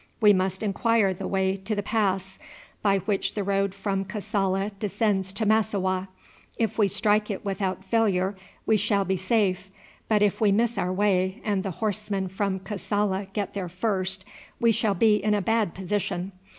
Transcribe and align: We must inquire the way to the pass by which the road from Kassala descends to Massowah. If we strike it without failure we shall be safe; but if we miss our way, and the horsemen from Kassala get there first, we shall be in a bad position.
We 0.19 0.33
must 0.33 0.63
inquire 0.63 1.13
the 1.13 1.27
way 1.27 1.55
to 1.57 1.75
the 1.75 1.83
pass 1.83 2.39
by 2.81 2.97
which 3.05 3.35
the 3.35 3.43
road 3.43 3.75
from 3.75 4.03
Kassala 4.03 4.71
descends 4.79 5.31
to 5.33 5.45
Massowah. 5.45 6.07
If 6.57 6.79
we 6.79 6.87
strike 6.87 7.29
it 7.29 7.45
without 7.45 7.85
failure 7.85 8.35
we 8.65 8.77
shall 8.77 9.05
be 9.05 9.15
safe; 9.15 9.69
but 10.09 10.23
if 10.23 10.41
we 10.41 10.51
miss 10.51 10.79
our 10.79 10.91
way, 10.91 11.39
and 11.45 11.61
the 11.61 11.69
horsemen 11.85 12.29
from 12.29 12.61
Kassala 12.61 13.27
get 13.31 13.53
there 13.53 13.69
first, 13.69 14.25
we 14.59 14.71
shall 14.71 14.95
be 14.95 15.17
in 15.17 15.35
a 15.35 15.39
bad 15.43 15.75
position. 15.75 16.31